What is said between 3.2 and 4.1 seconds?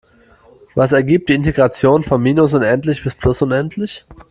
unendlich?